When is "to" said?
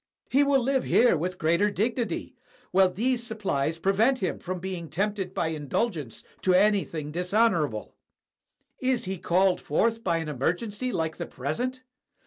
6.41-6.55